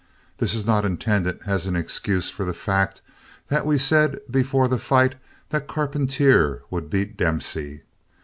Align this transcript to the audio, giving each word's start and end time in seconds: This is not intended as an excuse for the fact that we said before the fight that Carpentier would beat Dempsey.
This 0.39 0.55
is 0.55 0.65
not 0.65 0.83
intended 0.83 1.39
as 1.45 1.67
an 1.67 1.75
excuse 1.75 2.27
for 2.31 2.43
the 2.43 2.55
fact 2.55 3.03
that 3.49 3.67
we 3.67 3.77
said 3.77 4.19
before 4.31 4.67
the 4.67 4.79
fight 4.79 5.13
that 5.49 5.67
Carpentier 5.67 6.63
would 6.71 6.89
beat 6.89 7.15
Dempsey. 7.17 7.83